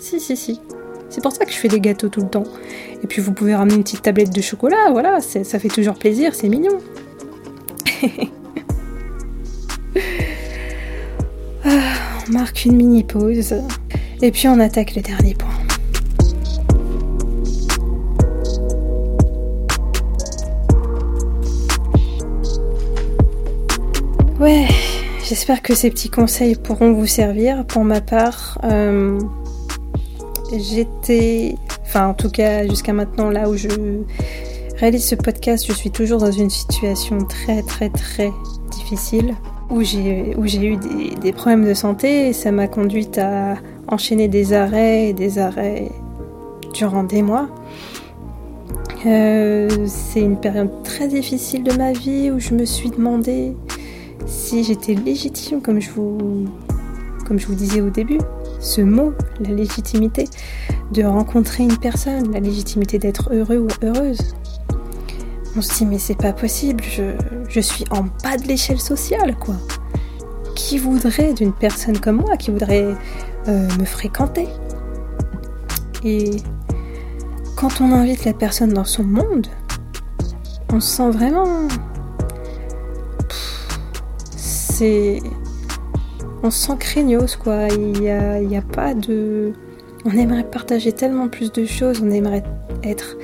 Si, 0.00 0.20
si, 0.20 0.36
si. 0.36 0.60
C'est 1.08 1.22
pour 1.22 1.32
ça 1.32 1.44
que 1.44 1.52
je 1.52 1.56
fais 1.56 1.68
des 1.68 1.80
gâteaux 1.80 2.08
tout 2.08 2.20
le 2.20 2.28
temps. 2.28 2.44
Et 3.02 3.06
puis 3.06 3.22
vous 3.22 3.32
pouvez 3.32 3.54
ramener 3.54 3.76
une 3.76 3.82
petite 3.82 4.02
tablette 4.02 4.34
de 4.34 4.42
chocolat, 4.42 4.90
voilà, 4.90 5.20
ça 5.20 5.58
fait 5.58 5.68
toujours 5.68 5.94
plaisir, 5.94 6.34
c'est 6.34 6.48
mignon. 6.48 6.78
Ah, 11.64 11.97
on 12.28 12.32
marque 12.32 12.64
une 12.64 12.76
mini 12.76 13.04
pause. 13.04 13.54
Et 14.22 14.30
puis 14.30 14.48
on 14.48 14.58
attaque 14.60 14.94
le 14.94 15.02
dernier 15.02 15.34
point. 15.34 15.48
Ouais, 24.40 24.66
j'espère 25.28 25.62
que 25.62 25.74
ces 25.74 25.90
petits 25.90 26.10
conseils 26.10 26.54
pourront 26.54 26.92
vous 26.92 27.06
servir. 27.06 27.64
Pour 27.66 27.84
ma 27.84 28.00
part, 28.00 28.58
euh, 28.64 29.18
j'étais, 30.56 31.56
enfin 31.82 32.08
en 32.08 32.14
tout 32.14 32.30
cas 32.30 32.66
jusqu'à 32.68 32.92
maintenant 32.92 33.30
là 33.30 33.48
où 33.48 33.56
je 33.56 33.68
réalise 34.76 35.04
ce 35.04 35.16
podcast, 35.16 35.66
je 35.66 35.72
suis 35.72 35.90
toujours 35.90 36.20
dans 36.20 36.30
une 36.30 36.50
situation 36.50 37.18
très 37.24 37.62
très 37.62 37.90
très 37.90 38.30
difficile 38.70 39.34
où 39.70 39.82
j'ai 39.82 40.34
eu 40.34 40.76
des, 41.20 41.32
problèmes 41.32 41.66
de 41.66 41.74
santé 41.74 42.32
ça 42.32 42.52
m'a 42.52 42.68
conduite 42.68 43.18
à 43.18 43.56
enchaîner 43.86 44.28
des 44.28 44.52
arrêts 44.52 45.08
et 45.08 45.12
des 45.12 45.38
arrêts 45.38 45.88
durant 46.74 47.04
des 47.04 47.22
mois. 47.22 47.48
Euh, 49.06 49.68
c'est 49.86 50.20
une 50.20 50.38
période 50.38 50.82
très 50.82 51.08
difficile 51.08 51.62
de 51.62 51.72
ma 51.72 51.92
vie 51.92 52.30
où 52.30 52.40
je 52.40 52.54
me 52.54 52.64
suis 52.64 52.90
demandé 52.90 53.54
si 54.26 54.64
j'étais 54.64 54.94
légitime 54.94 55.60
comme 55.60 55.80
je 55.80 55.90
vous 55.90 56.48
disais 57.54 57.80
au 57.80 57.90
début, 57.90 58.18
ce 58.60 58.80
mot, 58.80 59.12
la 59.40 59.50
légitimité, 59.50 60.24
de 60.92 61.04
rencontrer 61.04 61.62
une 61.62 61.76
personne, 61.76 62.32
la 62.32 62.40
légitimité 62.40 62.98
d'être 62.98 63.32
heureux 63.32 63.58
ou 63.58 63.68
heureuse. 63.84 64.34
On 65.58 65.60
se 65.60 65.78
dit 65.78 65.86
mais 65.86 65.98
c'est 65.98 66.14
pas 66.14 66.32
possible, 66.32 66.84
je, 67.48 67.60
suis 67.60 67.84
en 67.90 68.04
bas 68.22 68.36
de 68.36 68.46
l'échelle 68.46 68.78
sociale 68.78 69.34
quoi. 69.36 69.56
Qui 70.54 70.78
voudrait 70.78 71.32
d'une 71.32 71.52
personne 71.52 71.98
comme 71.98 72.18
moi, 72.18 72.36
qui 72.36 72.52
voudrait 72.52 72.94
euh, 73.48 73.68
me 73.76 73.84
fréquenter? 73.84 74.46
Et 76.04 76.36
quand 77.56 77.80
on 77.80 77.90
invite 77.90 78.24
la 78.24 78.34
personne 78.34 78.72
dans 78.72 78.84
son 78.84 79.02
monde, 79.02 79.48
on 80.72 80.78
se 80.78 80.96
sent 80.96 81.10
vraiment... 81.10 81.66
C'est 84.36 85.18
on 86.44 86.52
se 86.52 86.66
sent 86.68 86.76
craignos, 86.78 87.34
quoi. 87.34 87.66
Il 87.66 88.00
n'y 88.00 88.56
a 88.56 88.62
pas 88.62 88.94
de. 88.94 89.54
On 90.04 90.12
aimerait 90.12 90.48
partager 90.48 90.92
tellement 90.92 91.26
plus 91.26 91.50
de 91.50 91.64
choses, 91.64 92.00
on 92.00 92.12
aimerait 92.12 92.44
être 92.84 93.16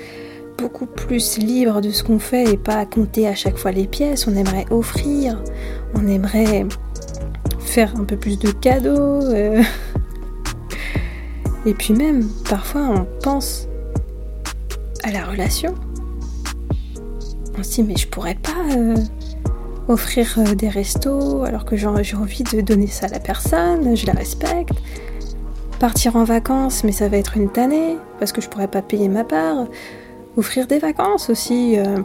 beaucoup 0.65 0.87
plus 0.87 1.37
libre 1.37 1.83
de 1.83 1.91
ce 1.91 2.03
qu'on 2.03 2.19
fait 2.19 2.55
et 2.55 2.57
pas 2.57 2.87
compter 2.87 3.29
à 3.29 3.35
chaque 3.35 3.59
fois 3.59 3.71
les 3.71 3.87
pièces. 3.87 4.27
On 4.27 4.35
aimerait 4.35 4.65
offrir, 4.71 5.39
on 5.95 6.07
aimerait 6.07 6.65
faire 7.61 7.93
un 8.01 8.05
peu 8.05 8.17
plus 8.17 8.39
de 8.39 8.51
cadeaux. 8.51 9.23
Euh. 9.25 9.63
Et 11.67 11.75
puis 11.75 11.93
même, 11.93 12.27
parfois, 12.49 12.81
on 12.81 13.07
pense 13.23 13.69
à 15.03 15.11
la 15.11 15.27
relation. 15.27 15.75
On 17.59 17.63
se 17.63 17.75
dit, 17.75 17.83
mais 17.83 17.97
je 17.97 18.09
pourrais 18.09 18.37
pas. 18.37 18.75
Euh, 18.75 18.97
offrir 19.87 20.39
euh, 20.39 20.55
des 20.55 20.71
restos 20.71 21.45
alors 21.45 21.67
que 21.67 21.77
j'ai 21.77 21.87
envie 21.87 22.43
de 22.43 22.63
donner 22.63 22.87
ça 22.87 23.05
à 23.05 23.11
la 23.11 23.21
personne, 23.21 23.95
je 23.95 24.07
la 24.07 24.15
respecte. 24.15 24.73
Partir 25.79 26.17
en 26.17 26.25
vacances, 26.25 26.85
mais 26.85 26.93
ça 26.93 27.11
va 27.11 27.19
être 27.19 27.37
une 27.37 27.51
tannée 27.51 27.99
parce 28.19 28.33
que 28.33 28.41
je 28.41 28.49
pourrais 28.49 28.69
pas 28.69 28.81
payer 28.81 29.11
ma 29.11 29.25
part. 29.25 29.67
Offrir 30.37 30.67
des 30.67 30.79
vacances 30.79 31.31
aussi, 31.31 31.79
euh, 31.79 31.99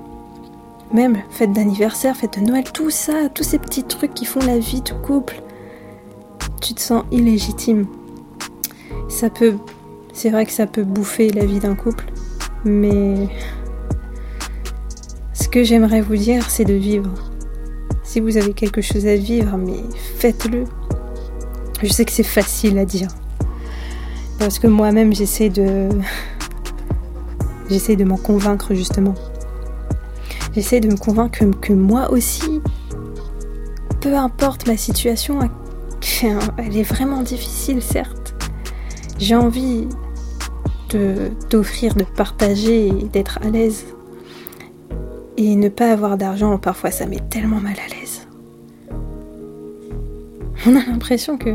même 0.94 1.18
fête 1.30 1.52
d'anniversaire, 1.52 2.16
fête 2.16 2.40
de 2.40 2.46
Noël, 2.46 2.64
tout 2.72 2.90
ça, 2.90 3.30
tous 3.34 3.44
ces 3.44 3.60
petits 3.60 3.84
trucs 3.84 4.14
qui 4.14 4.26
font 4.26 4.40
la 4.40 4.60
vie 4.60 4.82
du 4.82 4.94
couple. 4.94 5.42
Tu 6.62 6.74
te 6.74 6.82
sens 6.82 7.04
illégitime. 7.12 7.88
Ça 9.08 9.30
peut, 9.30 9.56
c'est 10.14 10.30
vrai 10.30 10.46
que 10.46 10.52
ça 10.52 10.68
peut 10.68 10.84
bouffer 10.84 11.30
la 11.30 11.46
vie 11.46 11.60
d'un 11.60 11.76
couple, 11.76 12.06
mais 12.66 13.28
ce 15.34 15.48
que 15.48 15.64
j'aimerais 15.64 16.02
vous 16.02 16.18
dire, 16.18 16.50
c'est 16.50 16.66
de 16.66 16.74
vivre 16.74 17.10
si 18.10 18.20
vous 18.22 18.38
avez 18.38 18.54
quelque 18.54 18.82
chose 18.82 19.06
à 19.06 19.16
vivre, 19.16 19.56
mais 19.56 19.84
faites-le. 20.18 20.64
Je 21.84 21.94
sais 21.94 22.06
que 22.06 22.12
c'est 22.12 22.24
facile 22.24 22.80
à 22.80 22.86
dire. 22.86 23.10
Parce 24.40 24.58
que 24.58 24.66
moi-même, 24.66 25.14
j'essaie 25.14 25.50
de. 25.50 25.90
J'essaie 27.70 27.96
de 27.96 28.04
m'en 28.04 28.18
convaincre, 28.18 28.74
justement. 28.74 29.14
J'essaie 30.54 30.80
de 30.80 30.88
me 30.88 30.98
convaincre 30.98 31.46
que, 31.62 31.74
moi 31.74 32.12
aussi, 32.12 32.62
peu 34.02 34.16
importe 34.16 34.68
ma 34.68 34.78
situation, 34.78 35.40
elle 36.58 36.76
est 36.76 36.84
vraiment 36.84 37.22
difficile, 37.22 37.82
certes. 37.82 38.34
J'ai 39.18 39.36
envie 39.36 39.88
de 40.90 41.32
d'offrir, 41.50 41.94
de 41.94 42.04
partager, 42.04 42.90
d'être 43.14 43.40
à 43.46 43.50
l'aise. 43.50 43.86
Et 45.38 45.56
ne 45.56 45.70
pas 45.70 45.92
avoir 45.92 46.18
d'argent, 46.18 46.58
parfois 46.58 46.92
ça 46.92 47.06
met 47.06 47.20
tellement 47.30 47.60
mal 47.62 47.74
à 47.74 47.88
l'aise. 47.94 48.28
On 50.66 50.76
a 50.76 50.86
l'impression 50.86 51.38
que... 51.38 51.52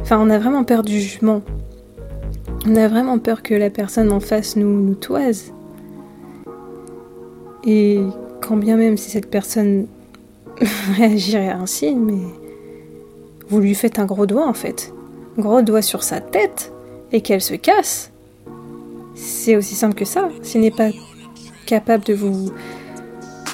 Enfin, 0.00 0.18
on 0.20 0.30
a 0.30 0.38
vraiment 0.38 0.62
peur 0.62 0.82
du 0.82 1.00
jugement. 1.00 1.42
On 2.68 2.74
a 2.74 2.88
vraiment 2.88 3.18
peur 3.18 3.42
que 3.42 3.54
la 3.54 3.70
personne 3.70 4.10
en 4.10 4.18
face 4.18 4.56
nous, 4.56 4.80
nous 4.80 4.96
toise. 4.96 5.52
Et 7.64 8.00
quand 8.40 8.56
bien 8.56 8.76
même 8.76 8.96
si 8.96 9.10
cette 9.10 9.30
personne 9.30 9.86
réagirait 10.96 11.50
ainsi, 11.50 11.94
mais 11.94 12.18
vous 13.48 13.60
lui 13.60 13.74
faites 13.74 14.00
un 14.00 14.04
gros 14.04 14.26
doigt 14.26 14.48
en 14.48 14.54
fait. 14.54 14.92
Gros 15.38 15.62
doigt 15.62 15.82
sur 15.82 16.02
sa 16.02 16.20
tête 16.20 16.72
et 17.12 17.20
qu'elle 17.20 17.40
se 17.40 17.54
casse. 17.54 18.10
C'est 19.14 19.56
aussi 19.56 19.76
simple 19.76 19.94
que 19.94 20.04
ça. 20.04 20.28
S'il 20.42 20.60
n'est 20.60 20.70
pas 20.72 20.90
capable 21.66 22.04
de 22.04 22.14
vous 22.14 22.50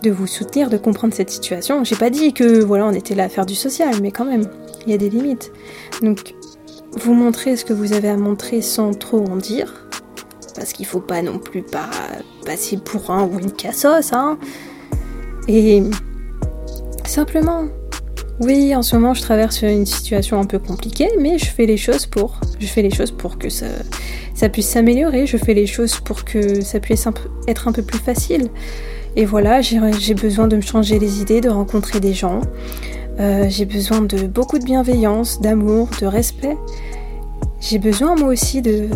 de 0.03 0.11
vous 0.11 0.27
soutenir, 0.27 0.69
de 0.69 0.77
comprendre 0.79 1.15
cette 1.15 1.31
situation. 1.31 1.85
J'ai 1.85 1.97
pas 1.97 2.11
dit 2.11 2.33
que 2.33 2.61
voilà, 2.61 2.87
on 2.87 2.93
était 2.93 3.15
là 3.15 3.25
à 3.25 3.29
faire 3.29 3.47
du 3.47 3.55
social, 3.55 3.95
mais 4.03 4.11
quand 4.11 4.25
même, 4.25 4.49
il 4.85 4.91
y 4.91 4.95
a 4.95 4.99
des 4.99 5.11
limites. 5.11 5.53
Donc, 6.03 6.35
vous 6.97 7.15
montrez 7.15 7.57
ce 7.57 7.65
que 7.65 7.73
vous 7.73 7.93
avez 7.93 8.09
à 8.09 8.17
montrer 8.17 8.63
sans 8.63 8.93
trop 8.93 9.25
en 9.25 9.37
dire, 9.37 9.89
parce 10.55 10.73
qu'il 10.73 10.87
faut 10.87 11.01
pas 11.01 11.23
non 11.23 11.39
plus 11.39 11.63
pas 11.63 11.91
passer 12.45 12.77
pour 12.77 13.11
un 13.11 13.25
ou 13.25 13.39
une 13.39 13.53
cassos, 13.53 14.13
hein. 14.13 14.39
Et 15.49 15.83
simplement, 17.05 17.65
oui, 18.41 18.75
en 18.75 18.83
ce 18.83 18.97
moment, 18.97 19.15
je 19.15 19.23
traverse 19.23 19.63
une 19.63 19.87
situation 19.87 20.41
un 20.41 20.45
peu 20.45 20.59
compliquée, 20.59 21.09
mais 21.21 21.39
je 21.39 21.47
fais 21.47 21.67
les 21.67 21.77
choses 21.77 22.07
pour, 22.07 22.41
je 22.59 22.67
fais 22.67 22.83
les 22.83 22.91
choses 22.91 23.11
pour 23.11 23.39
que 23.39 23.49
ça 23.49 24.49
puisse 24.49 24.69
s'améliorer. 24.69 25.27
Je 25.27 25.37
fais 25.37 25.55
les 25.55 25.67
choses 25.67 26.01
pour 26.01 26.25
que 26.25 26.63
ça 26.63 26.81
puisse 26.81 27.07
être 27.47 27.69
un 27.69 27.73
peu 27.73 27.83
plus 27.83 27.99
facile. 27.99 28.49
Et 29.15 29.25
voilà, 29.25 29.61
j'ai 29.61 30.15
besoin 30.15 30.49
de 30.49 30.57
me 30.57 30.63
changer 30.63 30.99
les 30.99 31.21
idées, 31.21 31.41
de 31.41 31.51
rencontrer 31.51 32.01
des 32.01 32.15
gens. 32.15 32.41
Euh, 33.21 33.47
j'ai 33.49 33.67
besoin 33.67 34.01
de 34.01 34.27
beaucoup 34.27 34.59
de 34.59 34.65
bienveillance, 34.65 35.41
d'amour, 35.41 35.89
de 36.01 36.07
respect. 36.07 36.57
J'ai 37.61 37.79
besoin 37.79 38.17
moi 38.17 38.29
aussi 38.29 38.63
de, 38.63 38.89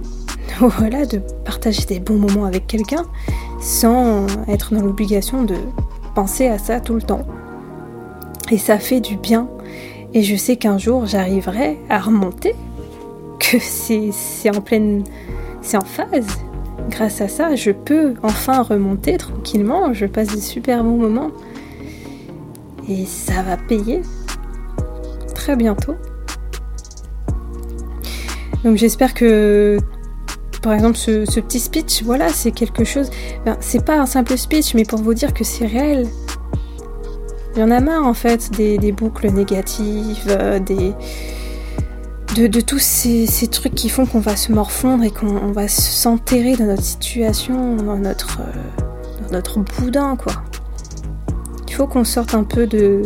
voilà, 0.60 1.06
de 1.06 1.20
partager 1.44 1.84
des 1.86 1.98
bons 1.98 2.18
moments 2.18 2.44
avec 2.44 2.66
quelqu'un 2.66 3.04
sans 3.60 4.26
être 4.46 4.74
dans 4.74 4.82
l'obligation 4.82 5.42
de 5.42 5.56
penser 6.14 6.46
à 6.46 6.58
ça 6.58 6.80
tout 6.80 6.94
le 6.94 7.02
temps. 7.02 7.26
Et 8.50 8.58
ça 8.58 8.78
fait 8.78 9.00
du 9.00 9.16
bien. 9.16 9.48
Et 10.14 10.22
je 10.22 10.36
sais 10.36 10.56
qu'un 10.56 10.78
jour 10.78 11.06
j'arriverai 11.06 11.78
à 11.88 11.98
remonter, 11.98 12.54
que 13.38 13.58
c'est 13.60 14.56
en 14.56 14.60
pleine. 14.60 15.04
c'est 15.62 15.76
en 15.76 15.84
phase. 15.84 16.26
Grâce 16.90 17.20
à 17.20 17.28
ça, 17.28 17.54
je 17.54 17.70
peux 17.70 18.14
enfin 18.22 18.62
remonter 18.62 19.18
tranquillement, 19.18 19.92
je 19.92 20.06
passe 20.06 20.28
des 20.28 20.40
super 20.40 20.82
bons 20.84 20.96
moments. 20.96 21.30
Et 22.88 23.04
ça 23.04 23.42
va 23.42 23.56
payer 23.56 24.02
très 25.34 25.56
bientôt. 25.56 25.96
Donc 28.64 28.76
j'espère 28.76 29.14
que, 29.14 29.78
par 30.62 30.72
exemple, 30.72 30.96
ce, 30.96 31.40
petit 31.40 31.60
speech, 31.60 32.02
voilà, 32.02 32.28
c'est 32.28 32.50
quelque 32.50 32.84
chose. 32.84 33.10
Ben, 33.44 33.56
c'est 33.60 33.84
pas 33.84 34.00
un 34.00 34.06
simple 34.06 34.36
speech, 34.36 34.74
mais 34.74 34.84
pour 34.84 35.00
vous 35.00 35.14
dire 35.14 35.32
que 35.32 35.44
c'est 35.44 35.66
réel. 35.66 36.08
Il 37.54 37.60
y 37.60 37.62
en 37.62 37.70
a 37.70 37.80
marre 37.80 38.06
en 38.06 38.14
fait 38.14 38.50
des, 38.52 38.92
boucles 38.92 39.30
négatives, 39.30 40.26
euh, 40.28 40.58
des, 40.58 40.92
de, 42.36 42.60
tous 42.60 42.78
ces, 42.78 43.26
trucs 43.50 43.74
qui 43.74 43.88
font 43.88 44.06
qu'on 44.06 44.20
va 44.20 44.36
se 44.36 44.52
morfondre 44.52 45.04
et 45.04 45.10
qu'on 45.10 45.52
va 45.52 45.66
s'enterrer 45.66 46.56
dans 46.56 46.66
notre 46.66 46.84
situation, 46.84 47.76
dans 47.76 47.96
notre, 47.96 48.40
euh, 48.40 49.24
dans 49.24 49.32
notre 49.32 49.58
boudin, 49.58 50.16
quoi. 50.16 50.34
Faut 51.78 51.86
qu'on 51.86 52.02
sorte 52.02 52.34
un 52.34 52.42
peu 52.42 52.66
de 52.66 53.02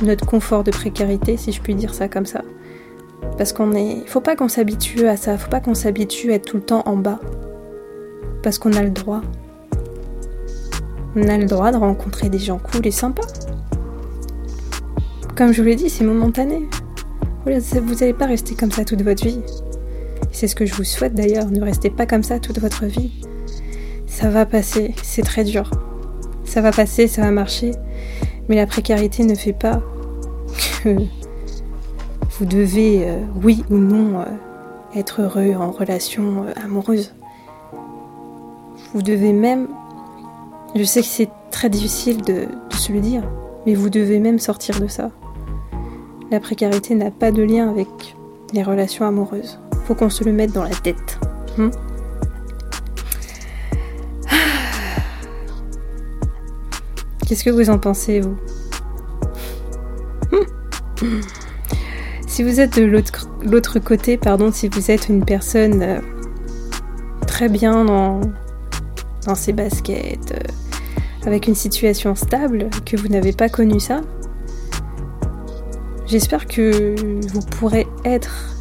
notre 0.00 0.24
confort 0.24 0.62
de 0.62 0.70
précarité, 0.70 1.36
si 1.36 1.50
je 1.50 1.60
puis 1.60 1.74
dire 1.74 1.92
ça 1.92 2.06
comme 2.06 2.24
ça. 2.24 2.42
Parce 3.36 3.52
qu'on 3.52 3.72
est. 3.72 4.06
Faut 4.06 4.20
pas 4.20 4.36
qu'on 4.36 4.46
s'habitue 4.46 5.08
à 5.08 5.16
ça, 5.16 5.36
faut 5.36 5.50
pas 5.50 5.58
qu'on 5.58 5.74
s'habitue 5.74 6.30
à 6.30 6.36
être 6.36 6.44
tout 6.44 6.56
le 6.56 6.62
temps 6.62 6.84
en 6.86 6.96
bas. 6.96 7.18
Parce 8.44 8.60
qu'on 8.60 8.74
a 8.74 8.82
le 8.84 8.90
droit. 8.90 9.22
On 11.16 11.26
a 11.26 11.36
le 11.36 11.46
droit 11.46 11.72
de 11.72 11.78
rencontrer 11.78 12.28
des 12.28 12.38
gens 12.38 12.60
cool 12.60 12.86
et 12.86 12.92
sympas. 12.92 13.26
Comme 15.34 15.52
je 15.52 15.60
vous 15.60 15.66
l'ai 15.66 15.74
dit, 15.74 15.90
c'est 15.90 16.04
momentané. 16.04 16.68
Vous 17.44 17.94
n'allez 17.94 18.14
pas 18.14 18.26
rester 18.26 18.54
comme 18.54 18.70
ça 18.70 18.84
toute 18.84 19.02
votre 19.02 19.24
vie. 19.24 19.40
C'est 20.30 20.46
ce 20.46 20.54
que 20.54 20.64
je 20.64 20.74
vous 20.74 20.84
souhaite 20.84 21.14
d'ailleurs, 21.14 21.50
ne 21.50 21.60
restez 21.60 21.90
pas 21.90 22.06
comme 22.06 22.22
ça 22.22 22.38
toute 22.38 22.60
votre 22.60 22.84
vie. 22.84 23.24
Ça 24.06 24.30
va 24.30 24.46
passer, 24.46 24.94
c'est 25.02 25.22
très 25.22 25.42
dur. 25.42 25.68
Ça 26.44 26.60
va 26.60 26.70
passer, 26.70 27.08
ça 27.08 27.22
va 27.22 27.32
marcher. 27.32 27.72
Mais 28.52 28.58
la 28.58 28.66
précarité 28.66 29.24
ne 29.24 29.34
fait 29.34 29.54
pas 29.54 29.80
que 30.84 30.94
vous 32.32 32.44
devez, 32.44 33.08
euh, 33.08 33.16
oui 33.42 33.64
ou 33.70 33.78
non, 33.78 34.20
euh, 34.20 34.24
être 34.94 35.22
heureux 35.22 35.54
en 35.54 35.70
relation 35.70 36.44
euh, 36.44 36.52
amoureuse. 36.62 37.14
Vous 38.92 39.00
devez 39.00 39.32
même, 39.32 39.68
je 40.74 40.84
sais 40.84 41.00
que 41.00 41.06
c'est 41.06 41.30
très 41.50 41.70
difficile 41.70 42.20
de, 42.20 42.46
se 42.76 42.92
le 42.92 43.00
dire, 43.00 43.22
mais 43.64 43.72
vous 43.72 43.88
devez 43.88 44.18
même 44.18 44.38
sortir 44.38 44.78
de 44.80 44.86
ça. 44.86 45.10
La 46.30 46.38
précarité 46.38 46.94
n'a 46.94 47.10
pas 47.10 47.32
de 47.32 47.42
lien 47.42 47.70
avec 47.70 47.88
les 48.52 48.62
relations 48.62 49.06
amoureuses. 49.06 49.60
Faut 49.86 49.94
qu'on 49.94 50.10
se 50.10 50.24
le 50.24 50.32
mette 50.32 50.52
dans 50.52 50.64
la 50.64 50.74
tête. 50.74 51.18
Hmm? 51.56 51.70
Qu'est-ce 57.32 57.44
que 57.44 57.50
vous 57.50 57.70
en 57.70 57.78
pensez, 57.78 58.20
vous 58.20 58.36
hmm. 61.00 61.20
Si 62.26 62.42
vous 62.42 62.60
êtes 62.60 62.78
de 62.78 62.84
l'autre 62.84 63.78
côté, 63.78 64.18
pardon, 64.18 64.52
si 64.52 64.68
vous 64.68 64.90
êtes 64.90 65.08
une 65.08 65.24
personne 65.24 65.82
euh, 65.82 66.00
très 67.26 67.48
bien 67.48 67.86
dans, 67.86 68.20
ses 69.34 69.54
baskets, 69.54 70.34
euh, 70.34 71.26
avec 71.26 71.46
une 71.46 71.54
situation 71.54 72.14
stable, 72.14 72.68
que 72.84 72.98
vous 72.98 73.08
n'avez 73.08 73.32
pas 73.32 73.48
connu 73.48 73.80
ça, 73.80 74.02
j'espère 76.06 76.46
que 76.46 76.94
vous 77.32 77.40
pourrez 77.58 77.86
être 78.04 78.54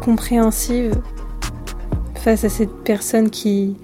compréhensive 0.00 1.00
face 2.16 2.42
à 2.42 2.48
cette 2.48 2.82
personne 2.82 3.30
qui, 3.30 3.76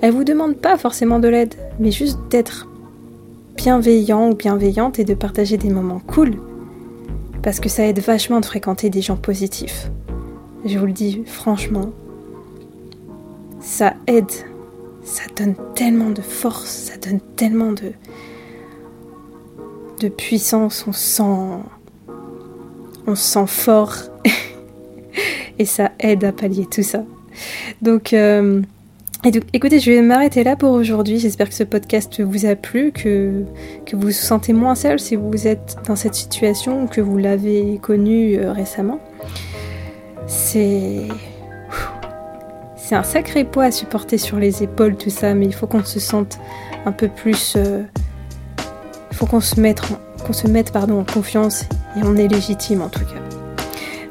elle 0.00 0.14
vous 0.14 0.24
demande 0.24 0.56
pas 0.56 0.78
forcément 0.78 1.18
de 1.18 1.28
l'aide, 1.28 1.54
mais 1.78 1.90
juste 1.90 2.18
d'être 2.30 2.67
bienveillant 3.58 4.30
ou 4.30 4.34
bienveillante 4.36 5.00
et 5.00 5.04
de 5.04 5.14
partager 5.14 5.56
des 5.56 5.68
moments 5.68 5.98
cool 5.98 6.36
parce 7.42 7.58
que 7.58 7.68
ça 7.68 7.84
aide 7.84 7.98
vachement 7.98 8.38
de 8.38 8.46
fréquenter 8.46 8.88
des 8.88 9.02
gens 9.02 9.16
positifs. 9.16 9.90
Je 10.64 10.78
vous 10.78 10.86
le 10.86 10.92
dis 10.92 11.24
franchement, 11.26 11.90
ça 13.60 13.94
aide, 14.06 14.30
ça 15.02 15.24
donne 15.36 15.56
tellement 15.74 16.10
de 16.10 16.22
force, 16.22 16.68
ça 16.68 16.96
donne 16.98 17.18
tellement 17.34 17.72
de, 17.72 17.92
de 20.00 20.08
puissance, 20.08 20.84
on 20.86 20.92
sent, 20.92 21.58
on 23.08 23.16
se 23.16 23.22
sent 23.22 23.46
fort 23.48 23.96
et 25.58 25.64
ça 25.64 25.90
aide 25.98 26.22
à 26.22 26.30
pallier 26.30 26.66
tout 26.66 26.84
ça. 26.84 27.02
Donc, 27.82 28.12
euh, 28.12 28.62
écoutez, 29.24 29.80
je 29.80 29.90
vais 29.90 30.02
m'arrêter 30.02 30.44
là 30.44 30.56
pour 30.56 30.72
aujourd'hui. 30.72 31.18
J'espère 31.18 31.48
que 31.48 31.54
ce 31.54 31.64
podcast 31.64 32.20
vous 32.20 32.46
a 32.46 32.54
plu, 32.54 32.92
que, 32.92 33.44
que 33.84 33.96
vous 33.96 34.02
vous 34.02 34.10
sentez 34.10 34.52
moins 34.52 34.74
seul 34.74 35.00
si 35.00 35.16
vous 35.16 35.46
êtes 35.46 35.76
dans 35.86 35.96
cette 35.96 36.14
situation 36.14 36.84
ou 36.84 36.86
que 36.86 37.00
vous 37.00 37.18
l'avez 37.18 37.78
connue 37.82 38.38
euh, 38.38 38.52
récemment. 38.52 39.00
C'est. 40.26 41.08
C'est 42.76 42.94
un 42.94 43.02
sacré 43.02 43.44
poids 43.44 43.64
à 43.64 43.70
supporter 43.70 44.16
sur 44.16 44.38
les 44.38 44.62
épaules, 44.62 44.96
tout 44.96 45.10
ça, 45.10 45.34
mais 45.34 45.44
il 45.44 45.52
faut 45.52 45.66
qu'on 45.66 45.84
se 45.84 46.00
sente 46.00 46.38
un 46.86 46.92
peu 46.92 47.08
plus. 47.08 47.54
Euh, 47.56 47.82
il 49.10 49.16
faut 49.16 49.26
qu'on 49.26 49.40
se 49.40 49.60
mette, 49.60 49.82
qu'on 50.26 50.32
se 50.32 50.46
mette 50.46 50.72
pardon, 50.72 51.00
en 51.00 51.04
confiance 51.04 51.64
et 51.96 52.00
on 52.02 52.16
est 52.16 52.28
légitime 52.28 52.80
en 52.80 52.88
tout 52.88 53.04
cas. 53.04 53.20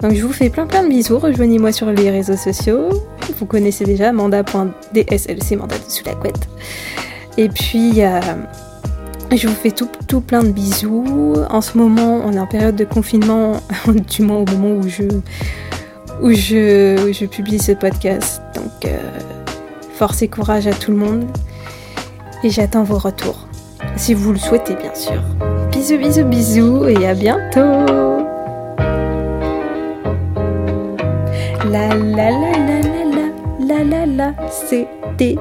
Donc 0.02 0.13
je 0.13 0.24
vous 0.24 0.34
fais 0.34 0.52
plein 0.52 0.67
plein 0.67 0.84
de 0.84 0.89
bisous, 0.89 1.17
rejoignez-moi 1.17 1.72
sur 1.72 1.89
les 1.89 2.12
réseaux 2.12 2.38
sociaux. 2.38 2.89
Vous 3.39 3.45
connaissez 3.45 3.86
déjà 3.86 4.12
manda.dslc, 4.12 5.58
manda 5.58 5.76
sous 5.88 6.06
la 6.06 6.15
couette. 6.15 6.47
Et 7.38 7.50
puis 7.50 8.02
je 9.36 9.47
vous 9.47 9.54
fais 9.56 9.71
tout, 9.71 9.89
tout 10.08 10.21
plein 10.21 10.41
de 10.43 10.52
bisous. 10.52 11.36
En 11.50 11.62
ce 11.62 11.78
moment, 11.78 12.21
on 12.23 12.34
est 12.34 12.39
en 12.39 12.47
période 12.47 12.76
de 12.76 12.86
confinement, 12.86 13.58
du 13.88 14.21
moins 14.21 14.38
au 14.38 14.45
moment 14.45 14.71
où 14.76 14.88
je, 14.88 15.04
où 16.21 16.32
je, 16.32 17.12
je 17.13 17.26
publie 17.26 17.60
ce 17.60 17.73
podcast. 17.73 18.41
Donc 18.56 18.86
euh, 18.86 18.97
force 19.95 20.21
et 20.21 20.28
courage 20.28 20.67
à 20.67 20.73
tout 20.73 20.91
le 20.91 20.97
monde. 20.97 21.26
Et 22.43 22.50
j'attends 22.50 22.84
vos 22.84 22.97
retours. 22.97 23.47
Si 23.95 24.13
vous 24.13 24.32
le 24.32 24.39
souhaitez, 24.39 24.76
bien 24.76 24.93
sûr. 24.95 25.21
Bisous, 25.71 25.97
bisous, 25.97 26.23
bisous 26.23 26.86
et 26.86 27.08
à 27.08 27.13
bientôt 27.13 27.86
La 31.69 31.93
la 31.95 32.32
la 32.32 32.46
c'est 34.50 34.88
des. 35.18 35.38